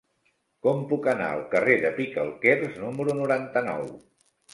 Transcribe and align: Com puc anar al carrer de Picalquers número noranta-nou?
Com 0.67 0.79
puc 0.93 1.09
anar 1.11 1.27
al 1.33 1.43
carrer 1.51 1.75
de 1.83 1.91
Picalquers 1.97 2.79
número 2.85 3.15
noranta-nou? 3.21 3.85